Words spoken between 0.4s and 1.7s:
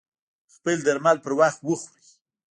خپل درمل پر وخت